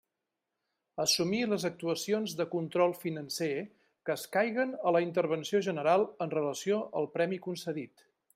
[1.01, 3.51] Assumir les actuacions de control financer
[4.09, 8.07] que escaiguen a la Intervenció General en relació al premi concedit.